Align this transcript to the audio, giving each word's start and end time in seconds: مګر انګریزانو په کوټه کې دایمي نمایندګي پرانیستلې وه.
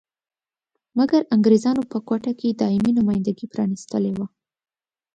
مګر 0.97 1.21
انګریزانو 1.35 1.81
په 1.91 1.97
کوټه 2.07 2.31
کې 2.39 2.57
دایمي 2.61 2.91
نمایندګي 2.99 3.45
پرانیستلې 3.53 4.11
وه. 4.17 4.25